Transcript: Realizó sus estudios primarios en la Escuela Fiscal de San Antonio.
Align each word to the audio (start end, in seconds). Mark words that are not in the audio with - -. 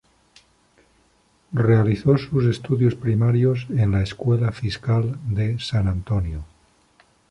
Realizó 1.53 2.17
sus 2.17 2.45
estudios 2.45 2.95
primarios 2.95 3.67
en 3.69 3.91
la 3.91 4.01
Escuela 4.01 4.51
Fiscal 4.51 5.19
de 5.29 5.59
San 5.59 5.87
Antonio. 5.87 6.43